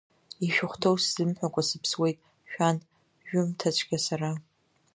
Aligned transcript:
Ишәыхәҭоу 0.45 0.95
сзымҳәакәа 1.03 1.61
сыԥсуеит, 1.67 2.17
Шәан 2.51 2.77
жәымҭацәгьа 3.27 3.99
сара. 4.05 4.31